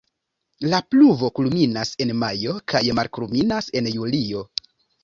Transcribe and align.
La 0.71 0.79
pluvo 0.93 1.29
kulminas 1.41 1.91
en 2.07 2.15
majo 2.25 2.59
kaj 2.75 2.85
malkulminas 3.03 3.73
en 3.83 3.97
julio. 3.99 4.47